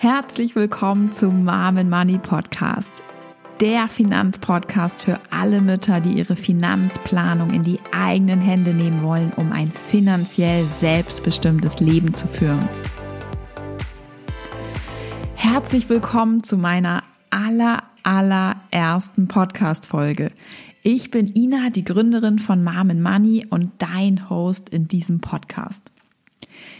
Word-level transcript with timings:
Herzlich 0.00 0.54
willkommen 0.54 1.10
zum 1.10 1.44
Mom 1.44 1.90
Money 1.90 2.18
Podcast, 2.18 2.92
der 3.60 3.88
Finanzpodcast 3.88 5.02
für 5.02 5.18
alle 5.30 5.60
Mütter, 5.60 6.00
die 6.00 6.12
ihre 6.12 6.36
Finanzplanung 6.36 7.50
in 7.50 7.64
die 7.64 7.80
eigenen 7.90 8.40
Hände 8.40 8.74
nehmen 8.74 9.02
wollen, 9.02 9.32
um 9.34 9.50
ein 9.50 9.72
finanziell 9.72 10.64
selbstbestimmtes 10.78 11.80
Leben 11.80 12.14
zu 12.14 12.28
führen. 12.28 12.68
Herzlich 15.34 15.88
willkommen 15.88 16.44
zu 16.44 16.56
meiner 16.56 17.00
aller 17.30 17.82
allerersten 18.04 19.26
Podcast 19.26 19.84
Folge. 19.84 20.30
Ich 20.84 21.10
bin 21.10 21.34
Ina, 21.34 21.70
die 21.70 21.82
Gründerin 21.82 22.38
von 22.38 22.62
Mom 22.62 23.02
Money 23.02 23.48
und 23.50 23.72
dein 23.78 24.30
Host 24.30 24.68
in 24.68 24.86
diesem 24.86 25.20
Podcast. 25.20 25.80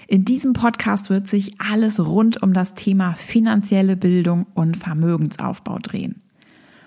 In 0.07 0.25
diesem 0.25 0.53
Podcast 0.53 1.11
wird 1.11 1.29
sich 1.29 1.61
alles 1.61 2.01
rund 2.01 2.43
um 2.43 2.53
das 2.53 2.75
Thema 2.75 3.15
finanzielle 3.15 3.97
Bildung 3.97 4.47
und 4.55 4.77
Vermögensaufbau 4.77 5.79
drehen. 5.79 6.23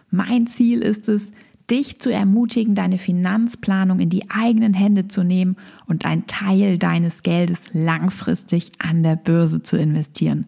Mein 0.10 0.48
Ziel 0.48 0.82
ist 0.82 1.08
es, 1.08 1.32
dich 1.70 2.00
zu 2.00 2.12
ermutigen, 2.12 2.76
deine 2.76 2.98
Finanzplanung 2.98 4.00
in 4.00 4.10
die 4.10 4.30
eigenen 4.30 4.74
Hände 4.74 5.08
zu 5.08 5.24
nehmen 5.24 5.56
und 5.88 6.06
einen 6.06 6.28
Teil 6.28 6.78
deines 6.78 7.24
Geldes 7.24 7.62
langfristig 7.72 8.74
an 8.80 9.04
der 9.04 9.16
Börse 9.16 9.64
zu 9.64 9.78
investieren, 9.78 10.48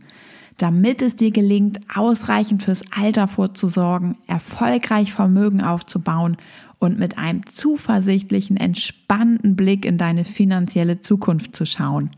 damit 0.58 1.02
es 1.02 1.16
dir 1.16 1.32
gelingt, 1.32 1.80
ausreichend 1.94 2.62
fürs 2.62 2.84
Alter 2.92 3.30
vorzusorgen, 3.30 4.18
erfolgreich 4.28 5.14
Vermögen 5.14 5.62
aufzubauen 5.62 6.36
und 6.84 7.00
mit 7.00 7.18
einem 7.18 7.46
zuversichtlichen, 7.46 8.58
entspannten 8.58 9.56
Blick 9.56 9.86
in 9.86 9.98
deine 9.98 10.26
finanzielle 10.26 11.00
Zukunft 11.02 11.56
zu 11.56 11.66
schauen. 11.66 12.12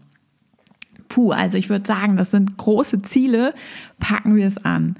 Puh, 1.07 1.31
also 1.31 1.57
ich 1.57 1.69
würde 1.69 1.85
sagen, 1.85 2.17
das 2.17 2.31
sind 2.31 2.57
große 2.57 3.03
Ziele. 3.03 3.53
Packen 3.99 4.35
wir 4.35 4.47
es 4.47 4.57
an. 4.57 4.95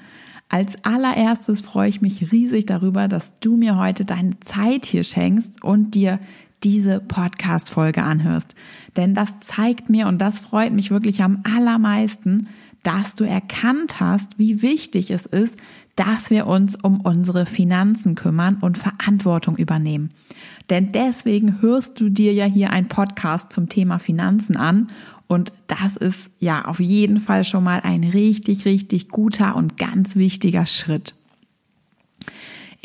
Als 0.49 0.75
allererstes 0.85 1.61
freue 1.61 1.89
ich 1.89 2.01
mich 2.01 2.31
riesig 2.31 2.67
darüber, 2.67 3.07
dass 3.07 3.39
du 3.39 3.57
mir 3.57 3.77
heute 3.77 4.05
deine 4.05 4.39
Zeit 4.39 4.85
hier 4.85 5.03
schenkst 5.03 5.63
und 5.63 5.95
dir 5.95 6.19
diese 6.63 6.99
Podcast-Folge 6.99 8.03
anhörst. 8.03 8.55
Denn 8.95 9.15
das 9.15 9.39
zeigt 9.39 9.89
mir 9.89 10.07
und 10.07 10.19
das 10.19 10.39
freut 10.39 10.73
mich 10.73 10.91
wirklich 10.91 11.23
am 11.23 11.41
allermeisten, 11.43 12.47
dass 12.83 13.15
du 13.15 13.23
erkannt 13.23 13.99
hast, 13.99 14.37
wie 14.37 14.61
wichtig 14.61 15.09
es 15.09 15.25
ist, 15.25 15.57
dass 15.95 16.29
wir 16.29 16.47
uns 16.47 16.75
um 16.75 17.01
unsere 17.01 17.45
Finanzen 17.45 18.15
kümmern 18.15 18.57
und 18.61 18.77
Verantwortung 18.77 19.55
übernehmen. 19.55 20.09
Denn 20.69 20.91
deswegen 20.91 21.61
hörst 21.61 21.99
du 21.99 22.09
dir 22.09 22.33
ja 22.33 22.45
hier 22.45 22.71
ein 22.71 22.87
Podcast 22.87 23.53
zum 23.53 23.69
Thema 23.69 23.99
Finanzen 23.99 24.57
an 24.57 24.89
und 25.27 25.53
das 25.67 25.95
ist 25.95 26.29
ja 26.39 26.65
auf 26.65 26.79
jeden 26.79 27.19
Fall 27.19 27.43
schon 27.43 27.63
mal 27.63 27.81
ein 27.81 28.03
richtig, 28.03 28.65
richtig 28.65 29.09
guter 29.09 29.55
und 29.55 29.77
ganz 29.77 30.15
wichtiger 30.15 30.65
Schritt. 30.65 31.15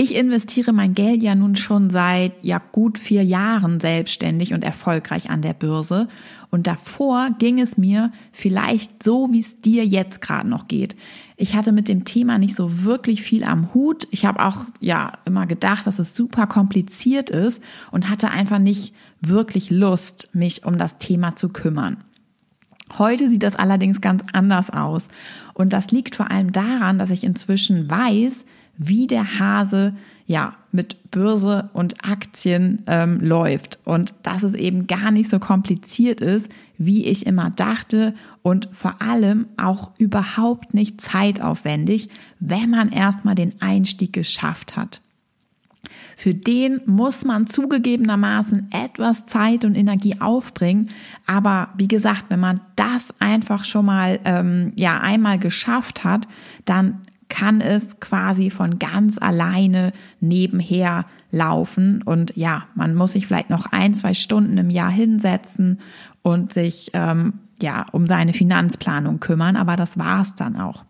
Ich 0.02 0.14
investiere 0.14 0.72
mein 0.72 0.94
Geld 0.94 1.22
ja 1.22 1.34
nun 1.34 1.56
schon 1.56 1.90
seit 1.90 2.32
ja 2.40 2.58
gut 2.72 2.98
vier 2.98 3.22
Jahren 3.22 3.80
selbstständig 3.80 4.54
und 4.54 4.64
erfolgreich 4.64 5.28
an 5.28 5.42
der 5.42 5.52
Börse. 5.52 6.08
Und 6.48 6.66
davor 6.66 7.28
ging 7.38 7.60
es 7.60 7.76
mir 7.76 8.10
vielleicht 8.32 9.02
so, 9.02 9.30
wie 9.30 9.40
es 9.40 9.60
dir 9.60 9.84
jetzt 9.84 10.22
gerade 10.22 10.48
noch 10.48 10.68
geht. 10.68 10.96
Ich 11.36 11.54
hatte 11.54 11.70
mit 11.70 11.86
dem 11.86 12.06
Thema 12.06 12.38
nicht 12.38 12.56
so 12.56 12.82
wirklich 12.82 13.20
viel 13.20 13.44
am 13.44 13.74
Hut. 13.74 14.08
Ich 14.10 14.24
habe 14.24 14.42
auch 14.42 14.64
ja 14.80 15.18
immer 15.26 15.44
gedacht, 15.44 15.86
dass 15.86 15.98
es 15.98 16.16
super 16.16 16.46
kompliziert 16.46 17.28
ist 17.28 17.62
und 17.90 18.08
hatte 18.08 18.30
einfach 18.30 18.58
nicht 18.58 18.94
wirklich 19.20 19.68
Lust, 19.68 20.30
mich 20.32 20.64
um 20.64 20.78
das 20.78 20.96
Thema 20.96 21.36
zu 21.36 21.50
kümmern. 21.50 21.98
Heute 22.96 23.28
sieht 23.28 23.42
das 23.42 23.54
allerdings 23.54 24.00
ganz 24.00 24.24
anders 24.32 24.70
aus. 24.70 25.08
Und 25.52 25.74
das 25.74 25.90
liegt 25.90 26.14
vor 26.14 26.30
allem 26.30 26.52
daran, 26.52 26.96
dass 26.96 27.10
ich 27.10 27.22
inzwischen 27.22 27.90
weiß, 27.90 28.46
wie 28.82 29.06
der 29.06 29.38
Hase 29.38 29.94
ja 30.26 30.54
mit 30.72 31.10
Börse 31.10 31.68
und 31.74 32.02
Aktien 32.02 32.82
ähm, 32.86 33.20
läuft 33.20 33.78
und 33.84 34.14
dass 34.22 34.42
es 34.42 34.54
eben 34.54 34.86
gar 34.86 35.10
nicht 35.10 35.30
so 35.30 35.38
kompliziert 35.38 36.22
ist, 36.22 36.48
wie 36.78 37.04
ich 37.04 37.26
immer 37.26 37.50
dachte 37.50 38.14
und 38.42 38.70
vor 38.72 39.02
allem 39.02 39.46
auch 39.58 39.90
überhaupt 39.98 40.72
nicht 40.72 41.00
zeitaufwendig, 41.00 42.08
wenn 42.38 42.70
man 42.70 42.90
erstmal 42.90 43.34
den 43.34 43.60
Einstieg 43.60 44.14
geschafft 44.14 44.76
hat. 44.76 45.02
Für 46.16 46.32
den 46.32 46.80
muss 46.86 47.24
man 47.24 47.46
zugegebenermaßen 47.46 48.70
etwas 48.70 49.26
Zeit 49.26 49.64
und 49.64 49.74
Energie 49.74 50.20
aufbringen. 50.20 50.90
Aber 51.26 51.68
wie 51.76 51.88
gesagt, 51.88 52.26
wenn 52.28 52.40
man 52.40 52.60
das 52.76 53.12
einfach 53.18 53.64
schon 53.64 53.86
mal 53.86 54.20
ähm, 54.24 54.72
ja 54.76 55.00
einmal 55.00 55.38
geschafft 55.38 56.04
hat, 56.04 56.28
dann 56.64 57.00
kann 57.30 57.62
es 57.62 57.98
quasi 58.00 58.50
von 58.50 58.78
ganz 58.78 59.16
alleine 59.16 59.92
nebenher 60.20 61.06
laufen. 61.30 62.02
Und 62.02 62.36
ja, 62.36 62.64
man 62.74 62.94
muss 62.94 63.12
sich 63.12 63.26
vielleicht 63.26 63.48
noch 63.48 63.66
ein, 63.72 63.94
zwei 63.94 64.12
Stunden 64.12 64.58
im 64.58 64.68
Jahr 64.68 64.90
hinsetzen 64.90 65.80
und 66.20 66.52
sich 66.52 66.90
ähm, 66.92 67.34
ja 67.62 67.86
um 67.92 68.06
seine 68.06 68.34
Finanzplanung 68.34 69.20
kümmern. 69.20 69.56
Aber 69.56 69.76
das 69.76 69.96
war's 69.98 70.34
dann 70.34 70.60
auch. 70.60 70.84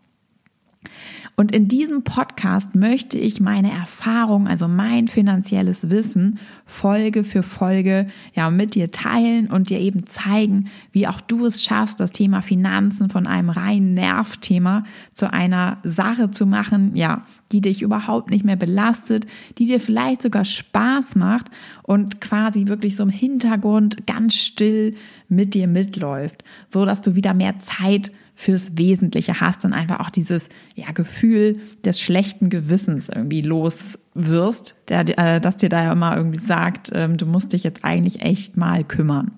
Und 1.37 1.53
in 1.53 1.67
diesem 1.67 2.03
Podcast 2.03 2.75
möchte 2.75 3.17
ich 3.17 3.39
meine 3.39 3.71
Erfahrung, 3.71 4.47
also 4.47 4.67
mein 4.67 5.07
finanzielles 5.07 5.89
Wissen, 5.89 6.39
Folge 6.71 7.25
für 7.25 7.43
Folge 7.43 8.07
ja 8.33 8.49
mit 8.49 8.75
dir 8.75 8.91
teilen 8.91 9.51
und 9.51 9.69
dir 9.69 9.79
eben 9.79 10.07
zeigen, 10.07 10.69
wie 10.93 11.05
auch 11.05 11.19
du 11.19 11.45
es 11.45 11.61
schaffst, 11.61 11.99
das 11.99 12.13
Thema 12.13 12.41
Finanzen 12.41 13.09
von 13.09 13.27
einem 13.27 13.49
reinen 13.49 13.93
Nervthema 13.93 14.85
zu 15.13 15.31
einer 15.31 15.77
Sache 15.83 16.31
zu 16.31 16.45
machen, 16.45 16.95
ja, 16.95 17.25
die 17.51 17.59
dich 17.59 17.81
überhaupt 17.81 18.31
nicht 18.31 18.45
mehr 18.45 18.55
belastet, 18.55 19.27
die 19.57 19.65
dir 19.65 19.81
vielleicht 19.81 20.21
sogar 20.21 20.45
Spaß 20.45 21.15
macht 21.15 21.47
und 21.83 22.21
quasi 22.21 22.67
wirklich 22.67 22.95
so 22.95 23.03
im 23.03 23.09
Hintergrund 23.09 24.07
ganz 24.07 24.35
still 24.35 24.95
mit 25.27 25.53
dir 25.53 25.67
mitläuft, 25.67 26.45
so 26.69 26.85
dass 26.85 27.01
du 27.01 27.15
wieder 27.15 27.33
mehr 27.33 27.59
Zeit 27.59 28.11
fürs 28.33 28.77
Wesentliche 28.77 29.39
hast 29.39 29.65
und 29.65 29.73
einfach 29.73 29.99
auch 29.99 30.09
dieses 30.09 30.47
ja, 30.73 30.91
Gefühl 30.93 31.59
des 31.83 31.99
schlechten 31.99 32.49
Gewissens 32.49 33.09
irgendwie 33.09 33.41
los 33.41 33.99
wirst, 34.13 34.89
der, 34.89 35.01
äh, 35.17 35.39
das 35.39 35.57
dir 35.57 35.69
da 35.69 35.83
ja 35.83 35.91
immer 35.91 36.15
irgendwie 36.15 36.39
sagt, 36.39 36.91
ähm, 36.93 37.17
du 37.17 37.25
musst 37.25 37.53
dich 37.53 37.63
jetzt 37.63 37.83
eigentlich 37.83 38.21
echt 38.21 38.57
mal 38.57 38.83
kümmern. 38.83 39.31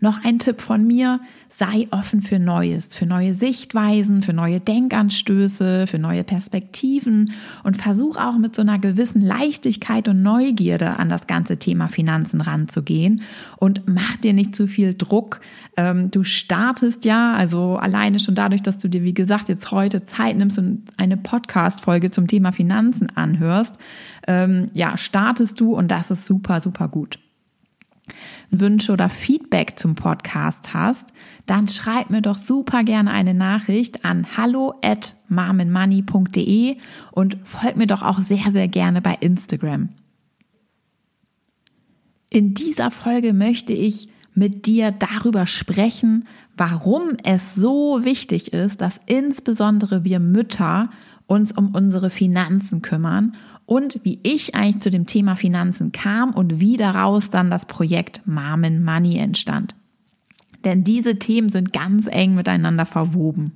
Noch 0.00 0.24
ein 0.24 0.38
Tipp 0.38 0.60
von 0.60 0.86
mir, 0.86 1.20
sei 1.48 1.86
offen 1.90 2.22
für 2.22 2.38
Neues, 2.38 2.94
für 2.94 3.04
neue 3.04 3.34
Sichtweisen, 3.34 4.22
für 4.22 4.32
neue 4.32 4.60
Denkanstöße, 4.60 5.86
für 5.86 5.98
neue 5.98 6.24
Perspektiven 6.24 7.32
und 7.62 7.76
versuch 7.76 8.16
auch 8.16 8.38
mit 8.38 8.56
so 8.56 8.62
einer 8.62 8.78
gewissen 8.78 9.20
Leichtigkeit 9.20 10.08
und 10.08 10.22
Neugierde 10.22 10.98
an 10.98 11.10
das 11.10 11.26
ganze 11.26 11.58
Thema 11.58 11.88
Finanzen 11.88 12.40
ranzugehen 12.40 13.22
und 13.58 13.82
mach 13.86 14.16
dir 14.16 14.32
nicht 14.32 14.56
zu 14.56 14.66
viel 14.66 14.94
Druck. 14.94 15.40
Ähm, 15.76 16.10
du 16.10 16.24
startest 16.24 17.04
ja, 17.04 17.34
also 17.34 17.76
alleine 17.76 18.18
schon 18.18 18.34
dadurch, 18.34 18.62
dass 18.62 18.78
du 18.78 18.88
dir, 18.88 19.02
wie 19.02 19.14
gesagt, 19.14 19.48
jetzt 19.48 19.70
heute 19.70 20.04
Zeit 20.04 20.38
nimmst 20.38 20.58
und 20.58 20.84
eine 20.96 21.18
Podcast-Folge 21.18 22.10
zum 22.10 22.26
Thema 22.26 22.52
Finanzen 22.52 23.14
anhörst, 23.14 23.76
ähm, 24.26 24.70
ja, 24.72 24.96
startest 24.96 25.60
du 25.60 25.74
und 25.74 25.90
das 25.90 26.10
ist 26.10 26.24
super, 26.24 26.60
super 26.60 26.88
gut. 26.88 27.18
Wünsche 28.50 28.92
oder 28.92 29.08
Feedback 29.08 29.78
zum 29.78 29.94
Podcast 29.94 30.74
hast, 30.74 31.12
dann 31.46 31.68
schreib 31.68 32.10
mir 32.10 32.22
doch 32.22 32.36
super 32.36 32.82
gerne 32.82 33.10
eine 33.10 33.34
Nachricht 33.34 34.04
an 34.04 34.36
hallo 34.36 34.74
at 34.82 35.16
marmenmoney.de 35.28 36.76
und 37.12 37.38
folg 37.44 37.76
mir 37.76 37.86
doch 37.86 38.02
auch 38.02 38.20
sehr, 38.20 38.50
sehr 38.52 38.68
gerne 38.68 39.00
bei 39.00 39.16
Instagram. 39.20 39.90
In 42.30 42.54
dieser 42.54 42.90
Folge 42.90 43.32
möchte 43.32 43.72
ich 43.72 44.08
mit 44.34 44.66
dir 44.66 44.90
darüber 44.90 45.46
sprechen, 45.46 46.26
warum 46.56 47.16
es 47.24 47.54
so 47.54 48.04
wichtig 48.04 48.52
ist, 48.52 48.80
dass 48.80 49.00
insbesondere 49.06 50.04
wir 50.04 50.20
Mütter 50.20 50.90
uns 51.32 51.50
um 51.50 51.74
unsere 51.74 52.10
Finanzen 52.10 52.82
kümmern 52.82 53.34
und 53.64 54.00
wie 54.04 54.18
ich 54.22 54.54
eigentlich 54.54 54.82
zu 54.82 54.90
dem 54.90 55.06
Thema 55.06 55.34
Finanzen 55.34 55.90
kam 55.90 56.32
und 56.32 56.60
wie 56.60 56.76
daraus 56.76 57.30
dann 57.30 57.50
das 57.50 57.64
Projekt 57.64 58.20
Marmen 58.26 58.84
Money 58.84 59.16
entstand. 59.16 59.74
Denn 60.64 60.84
diese 60.84 61.18
Themen 61.18 61.48
sind 61.48 61.72
ganz 61.72 62.06
eng 62.06 62.34
miteinander 62.34 62.84
verwoben. 62.84 63.52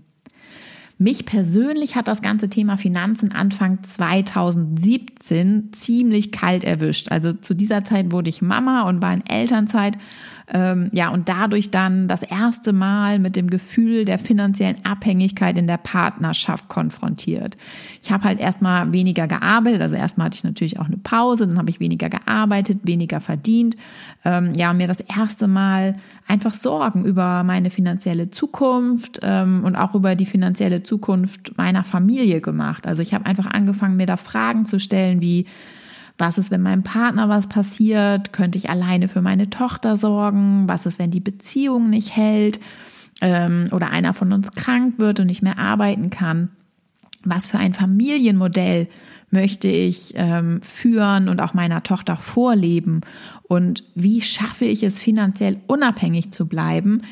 Mich 0.98 1.26
persönlich 1.26 1.94
hat 1.94 2.08
das 2.08 2.22
ganze 2.22 2.48
Thema 2.48 2.78
Finanzen 2.78 3.30
Anfang 3.30 3.82
2017 3.82 5.74
ziemlich 5.74 6.32
kalt 6.32 6.64
erwischt. 6.64 7.12
Also 7.12 7.34
zu 7.34 7.52
dieser 7.52 7.84
Zeit 7.84 8.10
wurde 8.10 8.30
ich 8.30 8.40
Mama 8.40 8.88
und 8.88 9.02
war 9.02 9.12
in 9.12 9.26
Elternzeit 9.26 9.98
Ähm, 10.48 10.90
ja, 10.92 11.08
und 11.08 11.28
dadurch 11.28 11.70
dann 11.70 12.06
das 12.06 12.22
erste 12.22 12.72
Mal 12.72 13.18
mit 13.18 13.34
dem 13.34 13.50
Gefühl 13.50 14.04
der 14.04 14.18
finanziellen 14.18 14.84
Abhängigkeit 14.84 15.58
in 15.58 15.66
der 15.66 15.76
Partnerschaft 15.76 16.68
konfrontiert. 16.68 17.56
Ich 18.00 18.12
habe 18.12 18.24
halt 18.24 18.38
erstmal 18.38 18.92
weniger 18.92 19.26
gearbeitet, 19.26 19.82
also 19.82 19.96
erstmal 19.96 20.26
hatte 20.26 20.36
ich 20.36 20.44
natürlich 20.44 20.78
auch 20.78 20.86
eine 20.86 20.98
Pause, 20.98 21.48
dann 21.48 21.58
habe 21.58 21.70
ich 21.70 21.80
weniger 21.80 22.08
gearbeitet, 22.08 22.80
weniger 22.84 23.20
verdient. 23.20 23.76
Ähm, 24.24 24.52
ja, 24.54 24.72
mir 24.72 24.86
das 24.86 25.00
erste 25.00 25.48
Mal 25.48 25.96
einfach 26.28 26.54
Sorgen 26.54 27.04
über 27.04 27.42
meine 27.42 27.70
finanzielle 27.70 28.30
Zukunft 28.30 29.18
ähm, 29.22 29.64
und 29.64 29.74
auch 29.74 29.96
über 29.96 30.14
die 30.14 30.26
finanzielle 30.26 30.84
Zukunft 30.84 31.58
meiner 31.58 31.82
Familie 31.82 32.40
gemacht. 32.40 32.86
Also 32.86 33.02
ich 33.02 33.14
habe 33.14 33.26
einfach 33.26 33.46
angefangen, 33.46 33.96
mir 33.96 34.06
da 34.06 34.16
Fragen 34.16 34.64
zu 34.66 34.78
stellen 34.78 35.20
wie, 35.20 35.46
was 36.18 36.38
ist, 36.38 36.50
wenn 36.50 36.62
meinem 36.62 36.82
Partner 36.82 37.28
was 37.28 37.46
passiert? 37.46 38.32
Könnte 38.32 38.58
ich 38.58 38.70
alleine 38.70 39.08
für 39.08 39.22
meine 39.22 39.50
Tochter 39.50 39.96
sorgen? 39.96 40.64
Was 40.66 40.86
ist, 40.86 40.98
wenn 40.98 41.10
die 41.10 41.20
Beziehung 41.20 41.90
nicht 41.90 42.16
hält? 42.16 42.58
Ähm, 43.20 43.68
oder 43.72 43.90
einer 43.90 44.14
von 44.14 44.32
uns 44.32 44.50
krank 44.52 44.98
wird 44.98 45.20
und 45.20 45.26
nicht 45.26 45.42
mehr 45.42 45.58
arbeiten 45.58 46.10
kann? 46.10 46.50
Was 47.24 47.46
für 47.46 47.58
ein 47.58 47.74
Familienmodell 47.74 48.88
möchte 49.30 49.68
ich 49.68 50.12
ähm, 50.16 50.60
führen 50.62 51.28
und 51.28 51.40
auch 51.40 51.52
meiner 51.52 51.82
Tochter 51.82 52.16
vorleben? 52.16 53.00
Und 53.42 53.84
wie 53.94 54.22
schaffe 54.22 54.64
ich 54.64 54.82
es, 54.82 55.02
finanziell 55.02 55.58
unabhängig 55.66 56.32
zu 56.32 56.46
bleiben? 56.46 57.02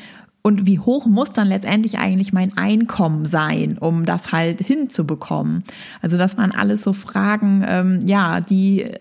Und 0.45 0.67
wie 0.67 0.77
hoch 0.77 1.07
muss 1.07 1.31
dann 1.31 1.47
letztendlich 1.47 1.97
eigentlich 1.97 2.31
mein 2.31 2.55
Einkommen 2.55 3.25
sein, 3.25 3.79
um 3.79 4.05
das 4.05 4.31
halt 4.31 4.61
hinzubekommen? 4.61 5.63
Also 6.03 6.19
das 6.19 6.37
waren 6.37 6.51
alles 6.51 6.83
so 6.83 6.93
Fragen, 6.93 7.65
ähm, 7.67 8.05
ja, 8.05 8.41
die 8.41 8.91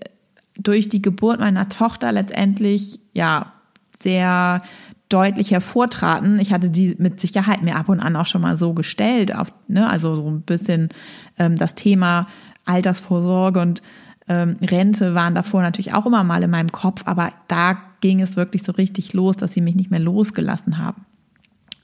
durch 0.59 0.89
die 0.89 1.03
Geburt 1.03 1.41
meiner 1.41 1.69
Tochter 1.69 2.13
letztendlich 2.13 2.99
ja 3.13 3.53
sehr 4.01 4.63
deutlich 5.11 5.51
hervortraten. 5.51 6.41
Ich 6.41 6.51
hatte 6.51 6.71
die 6.71 6.97
mit 6.99 7.21
Sicherheit 7.21 7.61
mir 7.61 7.77
ab 7.77 7.91
und 7.91 8.01
an 8.01 8.17
auch 8.17 8.27
schon 8.27 8.41
mal 8.41 8.57
so 8.57 8.73
gestellt, 8.73 9.37
auf, 9.37 9.53
ne, 9.69 9.87
also 9.87 10.17
so 10.17 10.27
ein 10.31 10.41
bisschen 10.41 10.89
ähm, 11.39 11.57
das 11.57 11.75
Thema 11.75 12.27
Altersvorsorge 12.65 13.61
und 13.61 13.83
ähm, 14.29 14.57
Rente 14.63 15.15
waren 15.15 15.35
davor 15.35 15.61
natürlich 15.61 15.93
auch 15.93 16.07
immer 16.07 16.25
mal 16.25 16.43
in 16.43 16.51
meinem 16.51 16.73
Kopf, 16.73 17.03
aber 17.05 17.33
da 17.49 17.77
ging 18.01 18.23
es 18.23 18.35
wirklich 18.35 18.63
so 18.63 18.73
richtig 18.73 19.13
los, 19.13 19.37
dass 19.37 19.53
sie 19.53 19.61
mich 19.61 19.75
nicht 19.75 19.91
mehr 19.91 20.01
losgelassen 20.01 20.79
haben. 20.79 21.04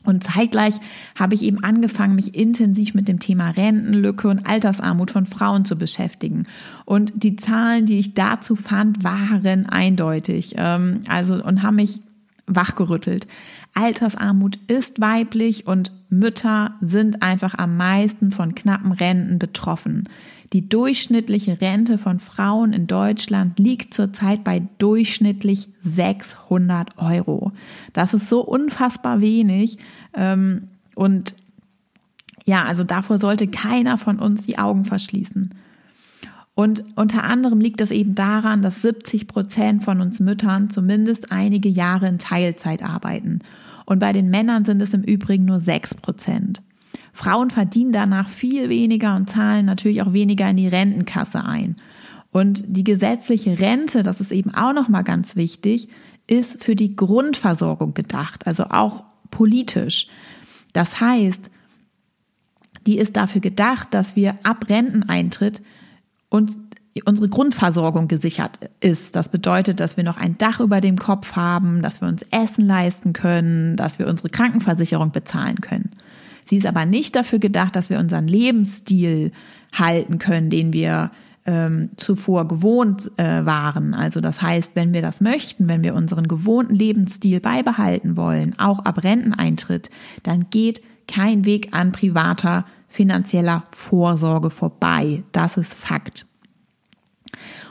Und 0.03 0.25
zeitgleich 0.25 0.75
habe 1.15 1.35
ich 1.35 1.43
eben 1.43 1.63
angefangen, 1.63 2.15
mich 2.15 2.35
intensiv 2.35 2.95
mit 2.95 3.07
dem 3.07 3.21
Thema 3.21 3.51
Rentenlücke 3.51 4.29
und 4.29 4.47
Altersarmut 4.47 5.11
von 5.11 5.27
Frauen 5.27 5.65
zu 5.65 5.77
beschäftigen. 5.77 6.47
Und 6.87 7.13
die 7.23 7.37
Zahlen, 7.37 7.85
die 7.85 7.99
ich 7.99 8.15
dazu 8.15 8.57
fand, 8.57 9.05
waren 9.05 9.67
eindeutig. 9.67 10.55
Ähm, 10.57 11.03
also 11.07 11.35
und 11.35 11.63
haben 11.63 11.77
mich 11.77 12.01
wachgerüttelt. 12.47 13.27
Altersarmut 13.75 14.59
ist 14.69 15.01
weiblich 15.01 15.67
und 15.67 15.93
Mütter 16.11 16.75
sind 16.81 17.23
einfach 17.23 17.55
am 17.57 17.77
meisten 17.77 18.33
von 18.33 18.55
knappen 18.55 18.93
Renten 18.93 19.39
betroffen. 19.39 20.09
Die 20.53 20.69
durchschnittliche 20.69 21.61
Rente 21.61 21.97
von 21.97 22.19
Frauen 22.19 22.73
in 22.73 22.89
Deutschland 22.89 23.59
liegt 23.59 23.95
zurzeit 23.95 24.43
bei 24.43 24.63
durchschnittlich 24.79 25.69
600 25.85 26.99
Euro. 26.99 27.53
Das 27.93 28.15
ist 28.15 28.29
so 28.29 28.41
unfassbar 28.41 29.21
wenig. 29.21 29.79
Ähm, 30.13 30.69
und 30.97 31.37
ja, 32.45 32.65
also 32.65 32.83
davor 32.83 33.19
sollte 33.19 33.47
keiner 33.47 33.97
von 33.97 34.19
uns 34.19 34.43
die 34.43 34.59
Augen 34.59 34.85
verschließen. 34.85 35.55
Und 36.57 36.85
unter 36.97 37.23
anderem 37.23 37.61
liegt 37.61 37.81
es 37.81 37.93
eben 37.93 38.17
daran, 38.17 38.61
dass 38.61 38.83
70 38.83 39.29
Prozent 39.29 39.85
von 39.85 40.01
uns 40.01 40.19
Müttern 40.19 40.69
zumindest 40.69 41.31
einige 41.31 41.69
Jahre 41.69 42.09
in 42.09 42.19
Teilzeit 42.19 42.83
arbeiten. 42.83 43.41
Und 43.91 43.99
bei 43.99 44.13
den 44.13 44.31
Männern 44.31 44.65
sind 44.65 44.81
es 44.81 44.95
im 44.95 45.03
Übrigen 45.03 45.47
nur 45.47 45.59
6 45.59 45.97
Prozent. 45.97 46.63
Frauen 47.13 47.51
verdienen 47.51 47.91
danach 47.91 48.29
viel 48.29 48.69
weniger 48.69 49.17
und 49.17 49.29
zahlen 49.29 49.67
natürlich 49.67 50.01
auch 50.01 50.13
weniger 50.13 50.49
in 50.49 50.59
die 50.59 50.69
Rentenkasse 50.69 51.45
ein. 51.45 51.75
Und 52.31 52.63
die 52.69 52.85
gesetzliche 52.85 53.59
Rente, 53.59 54.05
das 54.05 54.21
ist 54.21 54.31
eben 54.31 54.55
auch 54.55 54.73
nochmal 54.73 55.03
ganz 55.03 55.35
wichtig, 55.35 55.89
ist 56.29 56.63
für 56.63 56.77
die 56.77 56.95
Grundversorgung 56.95 57.93
gedacht, 57.93 58.47
also 58.47 58.67
auch 58.67 59.03
politisch. 59.33 60.07
Das 60.73 61.01
heißt, 61.01 61.51
die 62.87 62.97
ist 62.97 63.17
dafür 63.17 63.41
gedacht, 63.41 63.89
dass 63.91 64.15
wir 64.15 64.39
ab 64.45 64.67
Renteneintritt 64.71 65.63
uns 66.29 66.61
unsere 67.07 67.29
Grundversorgung 67.29 68.09
gesichert 68.09 68.59
ist. 68.81 69.17
Das 69.17 69.29
bedeutet, 69.29 69.81
dass 69.81 69.97
wir 69.97 70.05
noch 70.05 70.17
ein 70.17 70.39
Dach 70.39 70.61
über 70.61 70.81
dem 70.81 70.99
Kopf 70.99 71.37
haben, 71.37 71.83
dass 71.83 72.01
wir 72.01 72.09
uns 72.09 72.25
Essen 72.31 72.67
leisten 72.67 73.13
können, 73.13 73.77
dass 73.77 73.99
wir 73.99 74.07
unsere 74.07 74.29
Krankenversicherung 74.29 75.13
bezahlen 75.13 75.61
können. 75.61 75.91
Sie 76.45 76.57
ist 76.57 76.67
aber 76.67 76.85
nicht 76.85 77.15
dafür 77.17 77.39
gedacht, 77.39 77.77
dass 77.77 77.91
wir 77.91 77.99
unseren 77.99 78.27
Lebensstil 78.27 79.33
halten 79.73 80.19
können, 80.19 80.51
den 80.51 80.73
wir 80.73 81.11
ähm, 81.47 81.91
zuvor 81.97 82.49
gewohnt 82.49 83.11
äh, 83.17 83.45
waren. 83.47 83.95
Also 83.95 84.21
das 84.21 84.43
heißt, 84.43 84.73
wenn 84.75 84.93
wir 84.93 85.03
das 85.03 85.21
möchten, 85.21 85.69
wenn 85.69 85.83
wir 85.83 85.95
unseren 85.95 86.29
gewohnten 86.29 86.75
Lebensstil 86.75 87.41
beibehalten 87.41 88.17
wollen, 88.17 88.59
auch 88.59 88.81
ab 88.81 89.03
Renteneintritt, 89.03 89.91
dann 90.23 90.47
geht 90.51 90.83
kein 91.07 91.45
Weg 91.45 91.69
an 91.73 91.93
privater 91.93 92.65
finanzieller 92.89 93.65
Vorsorge 93.71 94.51
vorbei. 94.51 95.23
Das 95.33 95.57
ist 95.57 95.73
Fakt. 95.73 96.27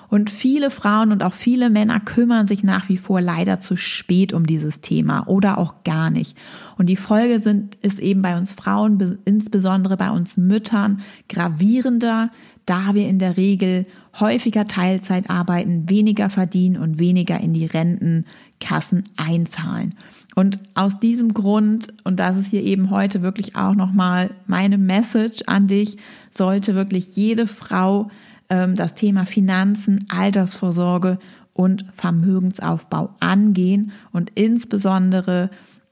Und 0.09 0.31
viele 0.31 0.71
Frauen 0.71 1.11
und 1.11 1.23
auch 1.23 1.33
viele 1.33 1.69
Männer 1.69 1.99
kümmern 1.99 2.47
sich 2.47 2.63
nach 2.63 2.89
wie 2.89 2.97
vor 2.97 3.21
leider 3.21 3.59
zu 3.59 3.77
spät 3.77 4.33
um 4.33 4.47
dieses 4.47 4.81
Thema 4.81 5.27
oder 5.27 5.57
auch 5.57 5.83
gar 5.83 6.09
nicht. 6.09 6.35
Und 6.77 6.87
die 6.87 6.95
Folge 6.95 7.39
sind, 7.39 7.75
ist 7.75 7.99
eben 7.99 8.21
bei 8.21 8.37
uns 8.37 8.51
Frauen, 8.53 9.19
insbesondere 9.25 9.97
bei 9.97 10.09
uns 10.09 10.35
Müttern, 10.35 11.01
gravierender, 11.27 12.31
da 12.65 12.93
wir 12.93 13.07
in 13.07 13.19
der 13.19 13.37
Regel 13.37 13.85
häufiger 14.19 14.65
Teilzeit 14.65 15.29
arbeiten, 15.29 15.89
weniger 15.89 16.29
verdienen 16.29 16.77
und 16.77 16.99
weniger 16.99 17.39
in 17.39 17.53
die 17.53 17.65
Rentenkassen 17.65 19.03
einzahlen. 19.15 19.95
Und 20.35 20.59
aus 20.73 20.99
diesem 20.99 21.33
Grund, 21.33 21.93
und 22.03 22.19
das 22.19 22.37
ist 22.37 22.49
hier 22.49 22.63
eben 22.63 22.89
heute 22.89 23.21
wirklich 23.21 23.55
auch 23.55 23.75
nochmal 23.75 24.31
meine 24.47 24.77
Message 24.77 25.43
an 25.47 25.67
dich, 25.67 25.97
sollte 26.35 26.75
wirklich 26.75 27.15
jede 27.15 27.47
Frau 27.47 28.09
das 28.49 28.95
Thema 28.95 29.25
Finanzen, 29.25 30.05
Altersvorsorge 30.09 31.19
und 31.53 31.85
Vermögensaufbau 31.95 33.15
angehen 33.19 33.91
und 34.11 34.31
insbesondere 34.35 35.49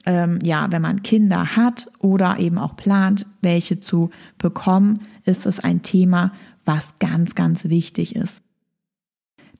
ähm, 0.07 0.39
ja, 0.42 0.71
wenn 0.71 0.81
man 0.81 1.04
Kinder 1.04 1.57
hat 1.57 1.92
oder 2.00 2.39
eben 2.39 2.57
auch 2.57 2.77
plant, 2.77 3.25
welche 3.42 3.81
zu 3.81 4.09
bekommen, 4.38 5.01
ist 5.25 5.45
es 5.45 5.59
ein 5.59 5.81
Thema, 5.81 6.31
was 6.63 6.94
ganz, 7.00 7.36
ganz 7.36 7.65
wichtig 7.65 8.15
ist. 8.15 8.42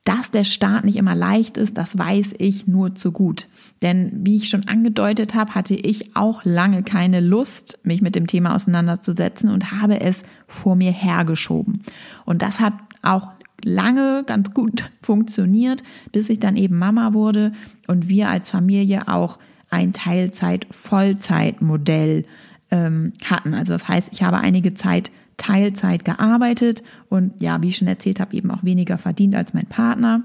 Dass 0.04 0.30
der 0.30 0.44
Start 0.44 0.86
nicht 0.86 0.96
immer 0.96 1.14
leicht 1.14 1.58
ist, 1.58 1.76
das 1.76 1.98
weiß 1.98 2.34
ich 2.38 2.66
nur 2.66 2.94
zu 2.94 3.12
gut. 3.12 3.46
Denn 3.82 4.10
wie 4.24 4.36
ich 4.36 4.48
schon 4.48 4.66
angedeutet 4.66 5.34
habe, 5.34 5.54
hatte 5.54 5.74
ich 5.74 6.16
auch 6.16 6.46
lange 6.46 6.82
keine 6.82 7.20
Lust, 7.20 7.80
mich 7.82 8.00
mit 8.00 8.14
dem 8.14 8.26
Thema 8.26 8.54
auseinanderzusetzen 8.54 9.50
und 9.50 9.70
habe 9.70 10.00
es 10.00 10.22
vor 10.46 10.76
mir 10.76 10.92
hergeschoben. 10.92 11.82
Und 12.24 12.40
das 12.40 12.58
hat 12.58 12.72
auch 13.02 13.32
lange 13.64 14.24
ganz 14.24 14.54
gut 14.54 14.90
funktioniert, 15.02 15.82
bis 16.12 16.28
ich 16.28 16.38
dann 16.40 16.56
eben 16.56 16.78
Mama 16.78 17.12
wurde 17.12 17.52
und 17.86 18.08
wir 18.08 18.28
als 18.28 18.50
Familie 18.50 19.06
auch 19.08 19.38
ein 19.70 19.92
Teilzeit-Vollzeit-Modell 19.92 22.24
ähm, 22.70 23.12
hatten. 23.24 23.54
Also 23.54 23.72
das 23.72 23.88
heißt, 23.88 24.12
ich 24.12 24.22
habe 24.22 24.38
einige 24.38 24.74
Zeit 24.74 25.10
Teilzeit 25.36 26.04
gearbeitet 26.04 26.84
und 27.08 27.40
ja, 27.40 27.60
wie 27.62 27.68
ich 27.68 27.76
schon 27.76 27.88
erzählt 27.88 28.20
habe, 28.20 28.34
eben 28.34 28.50
auch 28.50 28.64
weniger 28.64 28.98
verdient 28.98 29.36
als 29.36 29.54
mein 29.54 29.66
Partner. 29.66 30.24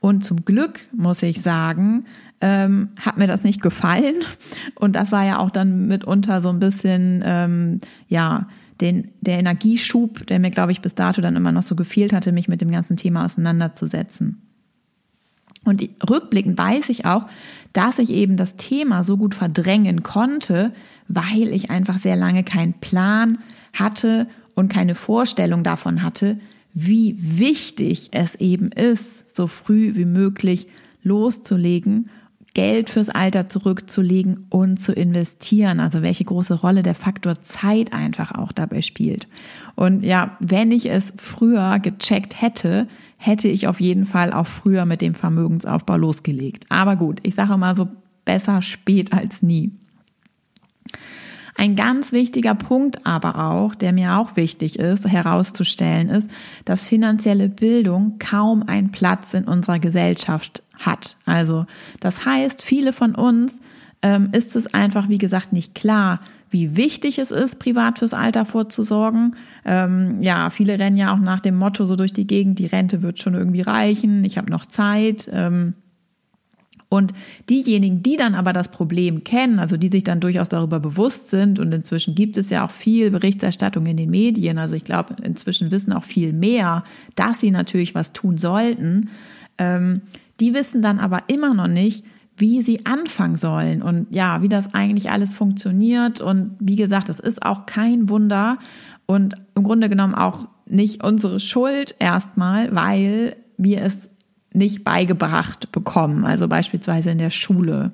Und 0.00 0.24
zum 0.24 0.44
Glück 0.44 0.80
muss 0.92 1.22
ich 1.22 1.40
sagen, 1.40 2.04
ähm, 2.40 2.90
hat 2.96 3.18
mir 3.18 3.26
das 3.26 3.42
nicht 3.42 3.62
gefallen. 3.62 4.16
Und 4.74 4.94
das 4.94 5.10
war 5.10 5.24
ja 5.24 5.38
auch 5.38 5.50
dann 5.50 5.86
mitunter 5.86 6.40
so 6.40 6.50
ein 6.50 6.60
bisschen, 6.60 7.22
ähm, 7.24 7.80
ja, 8.08 8.46
den, 8.80 9.10
der 9.20 9.38
Energieschub, 9.38 10.26
der 10.26 10.38
mir, 10.38 10.50
glaube 10.50 10.72
ich, 10.72 10.80
bis 10.80 10.94
dato 10.94 11.20
dann 11.20 11.36
immer 11.36 11.52
noch 11.52 11.62
so 11.62 11.74
gefehlt 11.74 12.12
hatte, 12.12 12.32
mich 12.32 12.48
mit 12.48 12.60
dem 12.60 12.70
ganzen 12.70 12.96
Thema 12.96 13.24
auseinanderzusetzen. 13.24 14.42
Und 15.64 15.86
rückblickend 16.08 16.56
weiß 16.56 16.88
ich 16.88 17.04
auch, 17.04 17.26
dass 17.72 17.98
ich 17.98 18.10
eben 18.10 18.36
das 18.36 18.56
Thema 18.56 19.04
so 19.04 19.16
gut 19.16 19.34
verdrängen 19.34 20.02
konnte, 20.02 20.72
weil 21.08 21.48
ich 21.52 21.70
einfach 21.70 21.98
sehr 21.98 22.16
lange 22.16 22.44
keinen 22.44 22.74
Plan 22.74 23.38
hatte 23.74 24.28
und 24.54 24.68
keine 24.68 24.94
Vorstellung 24.94 25.64
davon 25.64 26.02
hatte, 26.02 26.38
wie 26.74 27.16
wichtig 27.18 28.08
es 28.12 28.34
eben 28.36 28.70
ist, 28.72 29.36
so 29.36 29.46
früh 29.46 29.94
wie 29.94 30.04
möglich 30.04 30.68
loszulegen 31.02 32.10
Geld 32.58 32.90
fürs 32.90 33.08
Alter 33.08 33.48
zurückzulegen 33.48 34.48
und 34.50 34.82
zu 34.82 34.92
investieren. 34.92 35.78
Also 35.78 36.02
welche 36.02 36.24
große 36.24 36.54
Rolle 36.54 36.82
der 36.82 36.96
Faktor 36.96 37.40
Zeit 37.40 37.92
einfach 37.92 38.32
auch 38.32 38.50
dabei 38.50 38.82
spielt. 38.82 39.28
Und 39.76 40.02
ja, 40.02 40.36
wenn 40.40 40.72
ich 40.72 40.90
es 40.90 41.12
früher 41.18 41.78
gecheckt 41.78 42.42
hätte, 42.42 42.88
hätte 43.16 43.46
ich 43.46 43.68
auf 43.68 43.80
jeden 43.80 44.06
Fall 44.06 44.32
auch 44.32 44.48
früher 44.48 44.86
mit 44.86 45.02
dem 45.02 45.14
Vermögensaufbau 45.14 45.96
losgelegt. 45.96 46.64
Aber 46.68 46.96
gut, 46.96 47.20
ich 47.22 47.36
sage 47.36 47.56
mal 47.56 47.76
so, 47.76 47.86
besser 48.24 48.60
spät 48.60 49.12
als 49.12 49.40
nie. 49.40 49.70
Ein 51.54 51.76
ganz 51.76 52.10
wichtiger 52.10 52.56
Punkt 52.56 53.06
aber 53.06 53.38
auch, 53.50 53.76
der 53.76 53.92
mir 53.92 54.16
auch 54.16 54.34
wichtig 54.34 54.80
ist, 54.80 55.06
herauszustellen, 55.06 56.08
ist, 56.08 56.28
dass 56.64 56.88
finanzielle 56.88 57.48
Bildung 57.48 58.18
kaum 58.18 58.64
einen 58.64 58.90
Platz 58.90 59.32
in 59.32 59.44
unserer 59.44 59.78
Gesellschaft 59.78 60.64
hat. 60.78 61.16
Also 61.24 61.66
das 62.00 62.24
heißt, 62.24 62.62
viele 62.62 62.92
von 62.92 63.14
uns 63.14 63.56
ähm, 64.02 64.30
ist 64.32 64.56
es 64.56 64.72
einfach, 64.74 65.08
wie 65.08 65.18
gesagt, 65.18 65.52
nicht 65.52 65.74
klar, 65.74 66.20
wie 66.50 66.76
wichtig 66.76 67.18
es 67.18 67.30
ist, 67.30 67.58
privat 67.58 67.98
fürs 67.98 68.14
Alter 68.14 68.44
vorzusorgen. 68.44 69.36
Ähm, 69.64 70.22
ja, 70.22 70.50
viele 70.50 70.78
rennen 70.78 70.96
ja 70.96 71.12
auch 71.12 71.18
nach 71.18 71.40
dem 71.40 71.56
Motto 71.56 71.86
so 71.86 71.96
durch 71.96 72.12
die 72.12 72.26
Gegend, 72.26 72.58
die 72.58 72.66
Rente 72.66 73.02
wird 73.02 73.20
schon 73.20 73.34
irgendwie 73.34 73.60
reichen, 73.60 74.24
ich 74.24 74.38
habe 74.38 74.50
noch 74.50 74.66
Zeit. 74.66 75.28
Ähm, 75.32 75.74
und 76.90 77.12
diejenigen, 77.50 78.02
die 78.02 78.16
dann 78.16 78.34
aber 78.34 78.54
das 78.54 78.68
Problem 78.68 79.22
kennen, 79.22 79.58
also 79.58 79.76
die 79.76 79.88
sich 79.88 80.04
dann 80.04 80.20
durchaus 80.20 80.48
darüber 80.48 80.80
bewusst 80.80 81.28
sind, 81.28 81.58
und 81.58 81.70
inzwischen 81.72 82.14
gibt 82.14 82.38
es 82.38 82.48
ja 82.48 82.64
auch 82.64 82.70
viel 82.70 83.10
Berichterstattung 83.10 83.84
in 83.84 83.98
den 83.98 84.10
Medien, 84.10 84.56
also 84.56 84.74
ich 84.74 84.84
glaube, 84.84 85.16
inzwischen 85.22 85.70
wissen 85.70 85.92
auch 85.92 86.04
viel 86.04 86.32
mehr, 86.32 86.82
dass 87.14 87.40
sie 87.40 87.50
natürlich 87.50 87.94
was 87.94 88.14
tun 88.14 88.38
sollten, 88.38 89.10
ähm, 89.58 90.00
die 90.40 90.54
wissen 90.54 90.82
dann 90.82 90.98
aber 90.98 91.24
immer 91.28 91.54
noch 91.54 91.68
nicht, 91.68 92.04
wie 92.36 92.62
sie 92.62 92.86
anfangen 92.86 93.36
sollen 93.36 93.82
und 93.82 94.06
ja, 94.10 94.42
wie 94.42 94.48
das 94.48 94.72
eigentlich 94.72 95.10
alles 95.10 95.34
funktioniert. 95.34 96.20
Und 96.20 96.56
wie 96.60 96.76
gesagt, 96.76 97.08
es 97.08 97.18
ist 97.18 97.44
auch 97.44 97.66
kein 97.66 98.08
Wunder 98.08 98.58
und 99.06 99.34
im 99.56 99.64
Grunde 99.64 99.88
genommen 99.88 100.14
auch 100.14 100.46
nicht 100.66 101.02
unsere 101.02 101.40
Schuld 101.40 101.96
erstmal, 101.98 102.74
weil 102.74 103.36
wir 103.56 103.82
es 103.82 103.96
nicht 104.52 104.84
beigebracht 104.84 105.72
bekommen, 105.72 106.24
also 106.24 106.48
beispielsweise 106.48 107.10
in 107.10 107.18
der 107.18 107.30
Schule. 107.30 107.90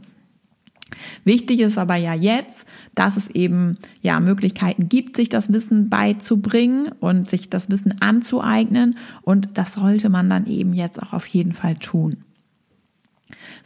Wichtig 1.25 1.61
ist 1.61 1.79
aber 1.79 1.97
ja 1.97 2.15
jetzt, 2.15 2.67
dass 2.95 3.17
es 3.17 3.29
eben 3.29 3.79
ja 4.03 4.21
Möglichkeiten 4.21 4.89
gibt, 4.89 5.17
sich 5.17 5.29
das 5.29 5.53
Wissen 5.53 5.89
beizubringen 5.89 6.91
und 7.01 7.29
sich 7.29 7.51
das 7.51 7.71
Wissen 7.71 8.01
anzueignen 8.01 8.97
und 9.23 9.51
das 9.55 9.75
sollte 9.75 10.09
man 10.09 10.29
dann 10.29 10.47
eben 10.47 10.75
jetzt 10.75 11.03
auch 11.03 11.13
auf 11.13 11.27
jeden 11.27 11.53
Fall 11.53 11.77
tun. 11.77 12.24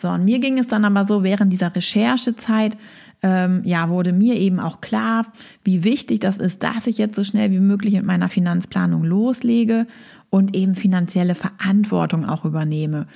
So, 0.00 0.08
und 0.08 0.24
mir 0.24 0.38
ging 0.38 0.58
es 0.58 0.68
dann 0.68 0.84
aber 0.84 1.04
so, 1.04 1.22
während 1.22 1.52
dieser 1.52 1.74
Recherchezeit, 1.74 2.76
ähm, 3.20 3.62
ja, 3.64 3.88
wurde 3.88 4.12
mir 4.12 4.36
eben 4.36 4.60
auch 4.60 4.80
klar, 4.80 5.26
wie 5.64 5.82
wichtig 5.82 6.20
das 6.20 6.38
ist, 6.38 6.62
dass 6.62 6.86
ich 6.86 6.98
jetzt 6.98 7.16
so 7.16 7.24
schnell 7.24 7.50
wie 7.50 7.58
möglich 7.58 7.94
mit 7.94 8.04
meiner 8.04 8.28
Finanzplanung 8.28 9.02
loslege 9.02 9.86
und 10.30 10.54
eben 10.54 10.76
finanzielle 10.76 11.34
Verantwortung 11.34 12.24
auch 12.26 12.44
übernehme. 12.44 13.08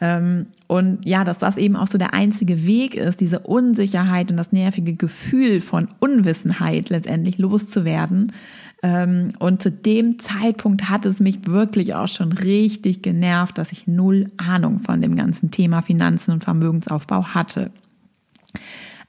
Ähm, 0.00 0.46
und 0.68 1.04
ja, 1.04 1.24
dass 1.24 1.38
das 1.38 1.56
eben 1.56 1.74
auch 1.74 1.88
so 1.88 1.98
der 1.98 2.14
einzige 2.14 2.66
Weg 2.66 2.94
ist, 2.94 3.20
diese 3.20 3.40
Unsicherheit 3.40 4.30
und 4.30 4.36
das 4.36 4.52
nervige 4.52 4.94
Gefühl 4.94 5.60
von 5.60 5.88
Unwissenheit 5.98 6.88
letztendlich 6.88 7.38
loszuwerden. 7.38 8.32
Ähm, 8.82 9.32
und 9.38 9.62
zu 9.62 9.72
dem 9.72 10.18
Zeitpunkt 10.18 10.88
hat 10.88 11.04
es 11.04 11.20
mich 11.20 11.46
wirklich 11.46 11.94
auch 11.94 12.08
schon 12.08 12.32
richtig 12.32 13.02
genervt, 13.02 13.58
dass 13.58 13.72
ich 13.72 13.86
null 13.86 14.30
Ahnung 14.36 14.78
von 14.78 15.00
dem 15.00 15.16
ganzen 15.16 15.50
Thema 15.50 15.82
Finanzen 15.82 16.32
und 16.32 16.44
Vermögensaufbau 16.44 17.24
hatte. 17.24 17.70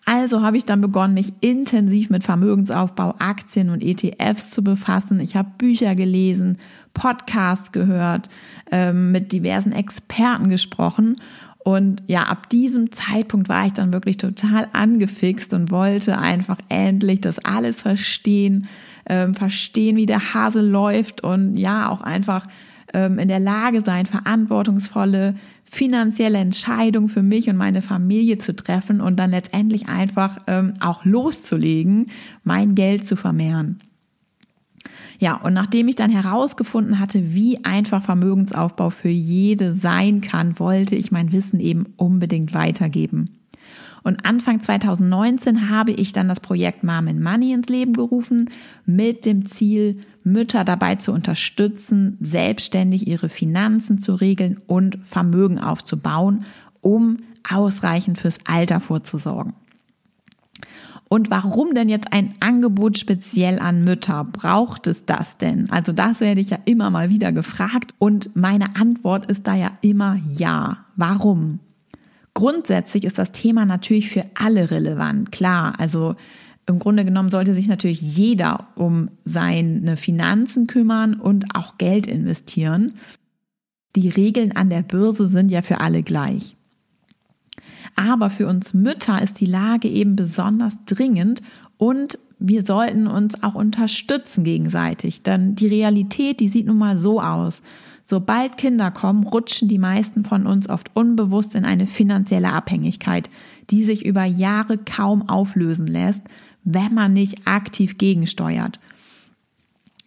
Also 0.05 0.41
habe 0.41 0.57
ich 0.57 0.65
dann 0.65 0.81
begonnen, 0.81 1.13
mich 1.13 1.33
intensiv 1.41 2.09
mit 2.09 2.23
Vermögensaufbau, 2.23 3.13
Aktien 3.19 3.69
und 3.69 3.83
ETFs 3.83 4.49
zu 4.49 4.63
befassen. 4.63 5.19
Ich 5.19 5.35
habe 5.35 5.51
Bücher 5.59 5.93
gelesen, 5.93 6.57
Podcasts 6.95 7.71
gehört, 7.71 8.27
ähm, 8.71 9.11
mit 9.11 9.31
diversen 9.33 9.71
Experten 9.71 10.49
gesprochen. 10.49 11.17
Und 11.59 12.01
ja, 12.07 12.23
ab 12.23 12.49
diesem 12.49 12.91
Zeitpunkt 12.91 13.49
war 13.49 13.67
ich 13.67 13.73
dann 13.73 13.93
wirklich 13.93 14.17
total 14.17 14.67
angefixt 14.73 15.53
und 15.53 15.69
wollte 15.69 16.17
einfach 16.17 16.57
endlich 16.69 17.21
das 17.21 17.37
alles 17.45 17.79
verstehen, 17.79 18.67
ähm, 19.09 19.33
verstehen, 19.33 19.97
wie 19.97 20.05
der 20.05 20.33
Hase 20.33 20.61
läuft 20.61 21.21
und 21.21 21.57
ja, 21.57 21.89
auch 21.89 22.01
einfach 22.01 22.47
ähm, 22.93 23.19
in 23.19 23.27
der 23.27 23.39
Lage 23.39 23.81
sein, 23.81 24.05
verantwortungsvolle 24.05 25.35
finanzielle 25.69 26.39
Entscheidung 26.39 27.09
für 27.09 27.21
mich 27.21 27.49
und 27.49 27.55
meine 27.55 27.81
Familie 27.81 28.39
zu 28.39 28.55
treffen 28.55 29.01
und 29.01 29.17
dann 29.17 29.29
letztendlich 29.29 29.87
einfach 29.87 30.37
ähm, 30.47 30.73
auch 30.79 31.05
loszulegen, 31.05 32.07
mein 32.43 32.75
Geld 32.75 33.07
zu 33.07 33.15
vermehren. 33.15 33.79
Ja, 35.19 35.35
und 35.35 35.53
nachdem 35.53 35.87
ich 35.89 35.95
dann 35.95 36.09
herausgefunden 36.09 36.97
hatte, 36.97 37.33
wie 37.33 37.63
einfach 37.65 38.01
Vermögensaufbau 38.01 38.89
für 38.89 39.09
jede 39.09 39.73
sein 39.73 40.21
kann, 40.21 40.57
wollte 40.59 40.95
ich 40.95 41.11
mein 41.11 41.31
Wissen 41.31 41.59
eben 41.59 41.87
unbedingt 41.97 42.53
weitergeben. 42.53 43.38
Und 44.03 44.25
Anfang 44.25 44.61
2019 44.61 45.69
habe 45.69 45.91
ich 45.91 46.13
dann 46.13 46.27
das 46.27 46.39
Projekt 46.39 46.83
Mom 46.83 47.07
in 47.07 47.21
Money 47.21 47.53
ins 47.53 47.69
Leben 47.69 47.93
gerufen 47.93 48.49
mit 48.85 49.25
dem 49.25 49.45
Ziel, 49.45 50.01
Mütter 50.23 50.63
dabei 50.63 50.95
zu 50.95 51.11
unterstützen, 51.11 52.17
selbstständig 52.19 53.07
ihre 53.07 53.29
Finanzen 53.29 53.99
zu 53.99 54.15
regeln 54.15 54.59
und 54.67 54.99
Vermögen 55.03 55.59
aufzubauen, 55.59 56.45
um 56.81 57.19
ausreichend 57.49 58.17
fürs 58.17 58.39
Alter 58.45 58.79
vorzusorgen. 58.79 59.53
Und 61.09 61.31
warum 61.31 61.73
denn 61.73 61.89
jetzt 61.89 62.13
ein 62.13 62.35
Angebot 62.39 62.99
speziell 62.99 63.57
an 63.57 63.83
Mütter? 63.83 64.23
Braucht 64.23 64.85
es 64.85 65.05
das 65.05 65.37
denn? 65.37 65.67
Also 65.71 65.91
das 65.91 66.19
werde 66.19 66.39
ich 66.39 66.51
ja 66.51 66.59
immer 66.65 66.91
mal 66.91 67.09
wieder 67.09 67.31
gefragt 67.31 67.95
und 67.97 68.35
meine 68.35 68.75
Antwort 68.75 69.25
ist 69.25 69.47
da 69.47 69.55
ja 69.55 69.71
immer 69.81 70.19
ja. 70.37 70.85
Warum? 70.95 71.59
Grundsätzlich 72.39 73.03
ist 73.03 73.17
das 73.17 73.33
Thema 73.33 73.65
natürlich 73.65 74.09
für 74.09 74.23
alle 74.33 74.71
relevant, 74.71 75.29
klar. 75.29 75.73
Also 75.77 76.15
im 76.67 76.79
Grunde 76.79 77.03
genommen 77.03 77.31
sollte 77.31 77.53
sich 77.53 77.67
natürlich 77.67 77.99
jeder 77.99 78.69
um 78.75 79.09
seine 79.25 79.97
Finanzen 79.97 80.65
kümmern 80.65 81.15
und 81.15 81.53
auch 81.53 81.77
Geld 81.77 82.07
investieren. 82.07 82.93
Die 83.97 84.07
Regeln 84.07 84.53
an 84.53 84.69
der 84.69 84.83
Börse 84.83 85.27
sind 85.27 85.49
ja 85.49 85.61
für 85.61 85.81
alle 85.81 86.01
gleich. 86.01 86.55
Aber 87.97 88.29
für 88.29 88.47
uns 88.47 88.73
Mütter 88.73 89.21
ist 89.21 89.41
die 89.41 89.45
Lage 89.45 89.89
eben 89.89 90.15
besonders 90.15 90.77
dringend 90.85 91.41
und 91.75 92.19
wir 92.39 92.65
sollten 92.65 93.07
uns 93.07 93.43
auch 93.43 93.55
unterstützen 93.55 94.45
gegenseitig, 94.45 95.23
denn 95.23 95.55
die 95.55 95.67
Realität, 95.67 96.39
die 96.39 96.47
sieht 96.47 96.67
nun 96.67 96.77
mal 96.77 96.97
so 96.97 97.21
aus. 97.21 97.61
Sobald 98.09 98.57
Kinder 98.57 98.89
kommen, 98.89 99.23
rutschen 99.23 99.67
die 99.67 99.77
meisten 99.77 100.23
von 100.23 100.47
uns 100.47 100.67
oft 100.67 100.89
unbewusst 100.95 101.53
in 101.53 101.63
eine 101.63 101.85
finanzielle 101.85 102.51
Abhängigkeit, 102.51 103.29
die 103.69 103.83
sich 103.83 104.03
über 104.03 104.23
Jahre 104.23 104.79
kaum 104.79 105.29
auflösen 105.29 105.85
lässt, 105.85 106.23
wenn 106.63 106.91
man 106.95 107.13
nicht 107.13 107.47
aktiv 107.47 107.99
gegensteuert. 107.99 108.79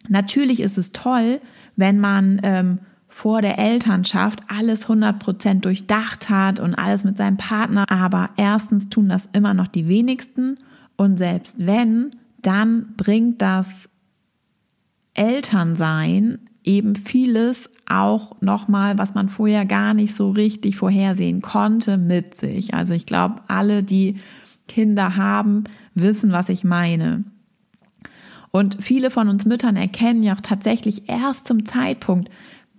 Natürlich 0.09 0.59
ist 0.59 0.77
es 0.77 0.91
toll, 0.91 1.39
wenn 1.77 2.01
man 2.01 2.41
ähm, 2.43 2.79
vor 3.07 3.41
der 3.41 3.57
Elternschaft 3.57 4.41
alles 4.49 4.87
100% 4.89 5.61
durchdacht 5.61 6.29
hat 6.29 6.59
und 6.59 6.75
alles 6.75 7.05
mit 7.05 7.15
seinem 7.15 7.37
Partner, 7.37 7.89
aber 7.89 8.31
erstens 8.35 8.89
tun 8.89 9.07
das 9.07 9.29
immer 9.31 9.53
noch 9.53 9.67
die 9.67 9.87
wenigsten 9.87 10.57
und 10.97 11.15
selbst 11.15 11.65
wenn, 11.65 12.17
dann 12.41 12.95
bringt 12.97 13.41
das 13.41 13.87
Elternsein 15.13 16.49
eben 16.63 16.95
vieles 16.95 17.69
auch 17.85 18.41
nochmal, 18.41 18.97
was 18.97 19.13
man 19.13 19.29
vorher 19.29 19.65
gar 19.65 19.93
nicht 19.93 20.15
so 20.15 20.31
richtig 20.31 20.77
vorhersehen 20.77 21.41
konnte, 21.41 21.97
mit 21.97 22.35
sich. 22.35 22.73
Also 22.73 22.93
ich 22.93 23.05
glaube, 23.05 23.41
alle, 23.47 23.83
die 23.83 24.17
Kinder 24.67 25.15
haben, 25.15 25.65
wissen, 25.93 26.31
was 26.31 26.49
ich 26.49 26.63
meine. 26.63 27.23
Und 28.51 28.77
viele 28.81 29.11
von 29.11 29.29
uns 29.29 29.45
Müttern 29.45 29.75
erkennen 29.75 30.23
ja 30.23 30.35
auch 30.35 30.41
tatsächlich 30.41 31.09
erst 31.09 31.47
zum 31.47 31.65
Zeitpunkt, 31.65 32.29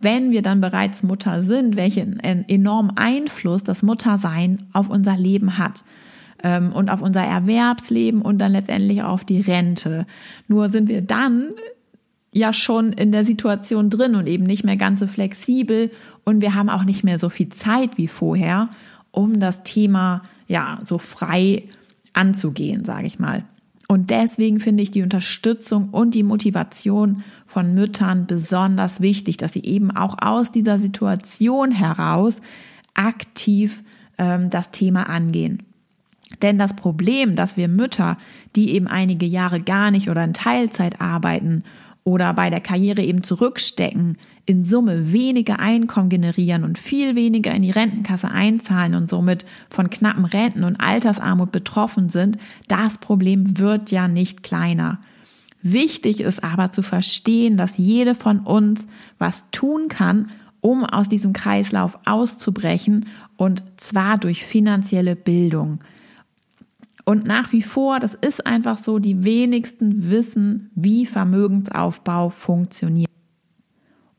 wenn 0.00 0.30
wir 0.30 0.42
dann 0.42 0.60
bereits 0.60 1.02
Mutter 1.02 1.42
sind, 1.42 1.76
welchen 1.76 2.20
enormen 2.20 2.92
Einfluss 2.96 3.64
das 3.64 3.82
Muttersein 3.82 4.68
auf 4.72 4.88
unser 4.88 5.16
Leben 5.16 5.58
hat 5.58 5.82
ähm, 6.42 6.72
und 6.72 6.90
auf 6.90 7.00
unser 7.00 7.22
Erwerbsleben 7.22 8.22
und 8.22 8.38
dann 8.38 8.52
letztendlich 8.52 9.02
auf 9.02 9.24
die 9.24 9.40
Rente. 9.40 10.06
Nur 10.46 10.68
sind 10.68 10.88
wir 10.88 11.00
dann 11.00 11.50
ja 12.34 12.52
schon 12.52 12.92
in 12.92 13.12
der 13.12 13.24
Situation 13.24 13.88
drin 13.88 14.16
und 14.16 14.26
eben 14.26 14.44
nicht 14.44 14.64
mehr 14.64 14.76
ganz 14.76 15.00
so 15.00 15.06
flexibel 15.06 15.90
und 16.24 16.42
wir 16.42 16.54
haben 16.54 16.68
auch 16.68 16.84
nicht 16.84 17.04
mehr 17.04 17.18
so 17.18 17.30
viel 17.30 17.48
Zeit 17.48 17.96
wie 17.96 18.08
vorher, 18.08 18.68
um 19.12 19.38
das 19.38 19.62
Thema 19.62 20.22
ja 20.48 20.78
so 20.84 20.98
frei 20.98 21.62
anzugehen, 22.12 22.84
sage 22.84 23.06
ich 23.06 23.18
mal. 23.18 23.44
Und 23.86 24.10
deswegen 24.10 24.60
finde 24.60 24.82
ich 24.82 24.90
die 24.90 25.02
Unterstützung 25.02 25.90
und 25.90 26.14
die 26.14 26.22
Motivation 26.22 27.22
von 27.46 27.74
Müttern 27.74 28.26
besonders 28.26 29.00
wichtig, 29.00 29.36
dass 29.36 29.52
sie 29.52 29.62
eben 29.62 29.94
auch 29.94 30.16
aus 30.20 30.50
dieser 30.50 30.78
Situation 30.78 31.70
heraus 31.70 32.40
aktiv 32.94 33.84
ähm, 34.18 34.50
das 34.50 34.70
Thema 34.72 35.08
angehen. 35.08 35.62
Denn 36.42 36.58
das 36.58 36.74
Problem, 36.74 37.36
dass 37.36 37.56
wir 37.56 37.68
Mütter, 37.68 38.18
die 38.56 38.70
eben 38.70 38.88
einige 38.88 39.26
Jahre 39.26 39.60
gar 39.60 39.92
nicht 39.92 40.08
oder 40.10 40.24
in 40.24 40.32
Teilzeit 40.32 41.00
arbeiten 41.00 41.62
oder 42.04 42.34
bei 42.34 42.50
der 42.50 42.60
Karriere 42.60 43.02
eben 43.02 43.22
zurückstecken, 43.22 44.18
in 44.46 44.64
Summe 44.64 45.10
weniger 45.12 45.58
Einkommen 45.58 46.10
generieren 46.10 46.64
und 46.64 46.78
viel 46.78 47.16
weniger 47.16 47.52
in 47.52 47.62
die 47.62 47.70
Rentenkasse 47.70 48.30
einzahlen 48.30 48.94
und 48.94 49.08
somit 49.08 49.46
von 49.70 49.88
knappen 49.88 50.26
Renten 50.26 50.64
und 50.64 50.76
Altersarmut 50.76 51.50
betroffen 51.50 52.10
sind, 52.10 52.36
das 52.68 52.98
Problem 52.98 53.58
wird 53.58 53.90
ja 53.90 54.06
nicht 54.06 54.42
kleiner. 54.42 54.98
Wichtig 55.62 56.20
ist 56.20 56.44
aber 56.44 56.72
zu 56.72 56.82
verstehen, 56.82 57.56
dass 57.56 57.78
jede 57.78 58.14
von 58.14 58.40
uns 58.40 58.86
was 59.18 59.50
tun 59.50 59.88
kann, 59.88 60.30
um 60.60 60.84
aus 60.84 61.08
diesem 61.08 61.32
Kreislauf 61.32 61.98
auszubrechen 62.04 63.06
und 63.38 63.62
zwar 63.78 64.18
durch 64.18 64.44
finanzielle 64.44 65.16
Bildung. 65.16 65.80
Und 67.04 67.26
nach 67.26 67.52
wie 67.52 67.62
vor, 67.62 68.00
das 68.00 68.14
ist 68.14 68.46
einfach 68.46 68.78
so, 68.78 68.98
die 68.98 69.24
wenigsten 69.24 70.10
wissen, 70.10 70.70
wie 70.74 71.04
Vermögensaufbau 71.04 72.30
funktioniert. 72.30 73.10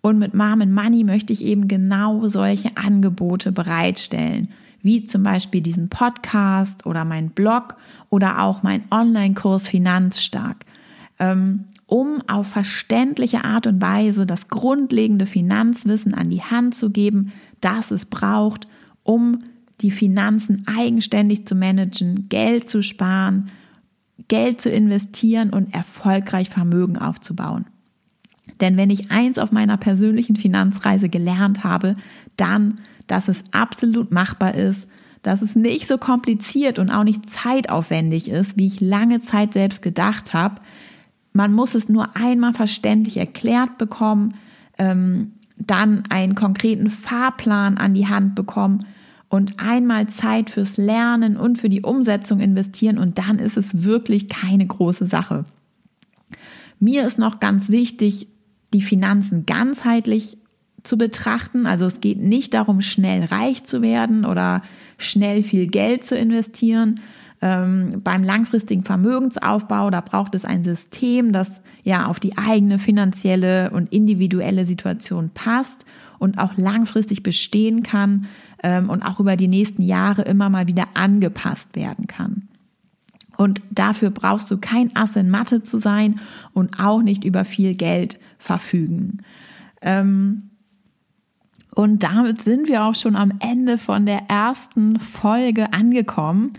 Und 0.02 0.20
mit 0.20 0.36
Mom 0.36 0.62
and 0.62 0.72
Money 0.72 1.04
möchte 1.04 1.34
ich 1.34 1.44
eben 1.44 1.68
genau 1.68 2.28
solche 2.28 2.78
Angebote 2.78 3.52
bereitstellen, 3.52 4.50
wie 4.84 5.08
zum 5.08 5.24
Beispiel 5.24 5.62
diesen 5.62 5.90
Podcast 5.90 6.86
oder 6.86 7.06
mein 7.06 7.32
Blog 7.32 7.76
oder 8.12 8.44
auch 8.44 8.62
mein 8.62 8.84
Online-Kurs 8.92 9.68
Finanzstark, 9.68 10.64
ähm, 11.18 11.64
um 11.88 12.22
auf 12.28 12.46
verständliche 12.46 13.44
Art 13.44 13.66
und 13.66 13.82
Weise 13.82 14.28
das 14.28 14.48
grundlegende 14.48 15.26
Finanzwissen 15.26 16.14
an 16.14 16.30
die 16.30 16.44
Hand 16.44 16.76
zu 16.76 16.92
geben, 16.92 17.32
das 17.62 17.90
es 17.90 18.06
braucht, 18.06 18.68
um 19.02 19.42
die 19.82 19.92
Finanzen 19.92 20.66
eigenständig 20.68 21.46
zu 21.46 21.56
managen, 21.56 22.30
Geld 22.30 22.70
zu 22.70 22.82
sparen, 22.82 23.50
Geld 24.28 24.62
zu 24.62 24.70
investieren 24.70 25.50
und 25.50 25.74
erfolgreich 25.74 26.50
Vermögen 26.50 26.98
aufzubauen. 26.98 27.66
Denn 28.62 28.78
wenn 28.78 28.90
ich 28.90 29.12
eins 29.12 29.38
auf 29.38 29.52
meiner 29.52 29.78
persönlichen 29.78 30.38
Finanzreise 30.38 31.10
gelernt 31.10 31.64
habe, 31.64 31.98
dann, 32.38 32.80
dass 33.08 33.28
es 33.28 33.44
absolut 33.52 34.12
machbar 34.12 34.56
ist, 34.56 34.88
dass 35.24 35.42
es 35.42 35.56
nicht 35.56 35.88
so 35.88 35.98
kompliziert 35.98 36.80
und 36.80 36.90
auch 36.90 37.04
nicht 37.04 37.30
zeitaufwendig 37.30 38.30
ist, 38.30 38.58
wie 38.58 38.68
ich 38.68 38.80
lange 38.80 39.20
Zeit 39.20 39.54
selbst 39.54 39.82
gedacht 39.82 40.34
habe. 40.34 40.62
Man 41.34 41.52
muss 41.52 41.76
es 41.76 41.90
nur 41.90 42.16
einmal 42.16 42.54
verständlich 42.54 43.18
erklärt 43.18 43.78
bekommen, 43.78 44.36
ähm, 44.78 45.34
dann 45.58 46.04
einen 46.10 46.36
konkreten 46.36 46.90
Fahrplan 46.90 47.78
an 47.78 47.94
die 47.94 48.08
Hand 48.08 48.36
bekommen 48.36 48.86
und 49.30 49.60
einmal 49.60 50.08
Zeit 50.08 50.50
fürs 50.50 50.78
Lernen 50.78 51.38
und 51.38 51.58
für 51.58 51.70
die 51.70 51.82
Umsetzung 51.82 52.40
investieren 52.40 52.98
und 52.98 53.18
dann 53.18 53.40
ist 53.40 53.58
es 53.58 53.84
wirklich 53.84 54.30
keine 54.30 54.66
große 54.66 55.08
Sache. 55.08 55.46
Mir 56.80 57.06
ist 57.08 57.18
noch 57.18 57.40
ganz 57.40 57.70
wichtig, 57.70 58.28
die 58.74 58.82
Finanzen 58.82 59.46
ganzheitlich 59.46 60.38
zu 60.84 60.98
betrachten. 60.98 61.66
Also 61.66 61.86
es 61.86 62.02
geht 62.02 62.22
nicht 62.22 62.54
darum, 62.54 62.82
schnell 62.82 63.26
reich 63.26 63.64
zu 63.64 63.82
werden 63.82 64.26
oder 64.26 64.62
schnell 64.98 65.44
viel 65.44 65.68
Geld 65.68 66.04
zu 66.04 66.16
investieren. 66.16 67.00
Ähm, 67.42 68.02
beim 68.04 68.24
langfristigen 68.24 68.84
Vermögensaufbau, 68.84 69.90
da 69.90 70.02
braucht 70.02 70.36
es 70.36 70.46
ein 70.46 70.64
System, 70.64 71.32
das 71.32 71.62
ja 71.84 72.06
auf 72.06 72.20
die 72.20 72.38
eigene 72.38 72.80
finanzielle 72.80 73.72
und 73.72 73.92
individuelle 73.92 74.66
Situation 74.66 75.32
passt 75.34 75.86
und 76.20 76.38
auch 76.38 76.58
langfristig 76.58 77.24
bestehen 77.24 77.84
kann 77.84 78.28
ähm, 78.64 78.90
und 78.90 79.04
auch 79.04 79.20
über 79.20 79.36
die 79.36 79.48
nächsten 79.48 79.82
Jahre 79.82 80.24
immer 80.24 80.50
mal 80.50 80.68
wieder 80.68 80.88
angepasst 80.94 81.76
werden 81.76 82.08
kann. 82.08 82.48
Und 83.38 83.62
dafür 83.70 84.12
brauchst 84.12 84.50
du 84.50 84.58
kein 84.58 84.96
Ass 84.96 85.16
in 85.16 85.30
Mathe 85.30 85.64
zu 85.64 85.78
sein 85.78 86.20
und 86.54 86.80
auch 86.80 87.02
nicht 87.02 87.24
über 87.24 87.46
viel 87.46 87.76
Geld 87.76 88.20
verfügen. 88.38 89.24
Ähm, 89.82 90.50
und 91.76 92.04
damit 92.04 92.42
sind 92.42 92.70
wir 92.70 92.86
auch 92.86 92.96
schon 92.96 93.18
am 93.18 93.34
Ende 93.40 93.78
von 93.78 94.06
der 94.06 94.30
ersten 94.30 94.98
Folge 94.98 95.74
angekommen. 95.74 96.54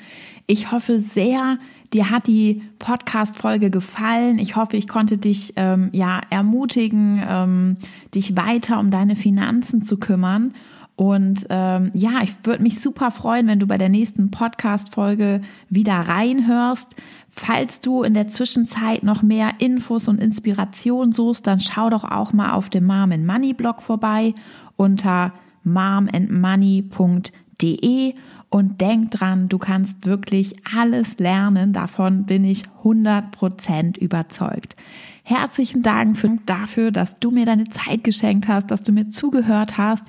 Ich 0.47 0.71
hoffe 0.71 1.01
sehr, 1.01 1.59
dir 1.93 2.11
hat 2.11 2.27
die 2.27 2.63
Podcast-Folge 2.79 3.71
gefallen. 3.71 4.39
Ich 4.39 4.57
hoffe, 4.57 4.77
ich 4.77 4.89
konnte 4.89 5.19
dich 5.19 5.53
ähm, 5.57 5.91
ja 5.93 6.21
ermutigen, 6.31 7.23
ähm, 7.29 7.77
dich 8.15 8.37
weiter 8.37 8.79
um 8.79 8.91
deine 8.91 9.17
Finanzen 9.17 9.85
zu 9.85 9.97
kümmern. 9.97 10.53
Und 10.97 11.47
ähm, 11.51 11.91
ja, 11.93 12.23
ich 12.23 12.35
würde 12.45 12.63
mich 12.63 12.81
super 12.81 13.11
freuen, 13.11 13.47
wenn 13.49 13.61
du 13.61 13.67
bei 13.67 13.77
der 13.77 13.91
nächsten 13.91 14.31
Podcast-Folge 14.31 15.43
wieder 15.69 15.95
reinhörst. 15.95 16.97
Falls 17.31 17.83
du 17.83 18.03
in 18.03 18.15
der 18.15 18.29
Zwischenzeit 18.29 19.03
noch 19.03 19.23
mehr 19.23 19.51
Infos 19.59 20.09
und 20.09 20.19
Inspiration 20.19 21.13
suchst, 21.13 21.47
dann 21.47 21.61
schau 21.61 21.91
doch 21.91 22.05
auch 22.05 22.33
mal 22.33 22.55
auf 22.55 22.71
dem 22.71 22.87
Mom 22.87 23.13
and 23.13 23.27
Money 23.27 23.53
Blog 23.53 23.83
vorbei 23.83 24.33
unter 24.77 25.35
momandmoney.de 25.65 28.15
und 28.49 28.81
denk 28.81 29.11
dran, 29.11 29.49
du 29.49 29.59
kannst 29.59 30.07
wirklich 30.07 30.55
alles 30.77 31.19
lernen. 31.19 31.73
Davon 31.73 32.25
bin 32.25 32.45
ich 32.45 32.65
100% 32.83 33.99
überzeugt. 33.99 34.77
Herzlichen 35.25 35.83
Dank 35.83 36.17
dafür, 36.47 36.93
dass 36.93 37.19
du 37.19 37.31
mir 37.31 37.47
deine 37.47 37.65
Zeit 37.65 38.05
geschenkt 38.05 38.47
hast, 38.49 38.71
dass 38.71 38.83
du 38.83 38.93
mir 38.93 39.09
zugehört 39.09 39.77
hast. 39.77 40.05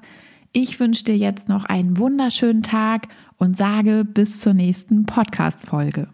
Ich 0.54 0.80
wünsche 0.80 1.04
dir 1.04 1.18
jetzt 1.18 1.50
noch 1.50 1.66
einen 1.66 1.98
wunderschönen 1.98 2.64
Tag 2.64 3.08
und 3.38 3.58
sage 3.58 4.06
bis 4.06 4.40
zur 4.40 4.54
nächsten 4.54 5.06
Podcast-Folge. 5.06 6.08